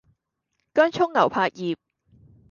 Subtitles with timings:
[0.73, 1.77] 薑蔥牛柏葉